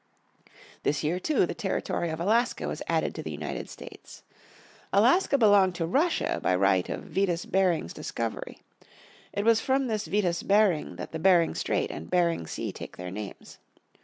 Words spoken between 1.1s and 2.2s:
too, the territory of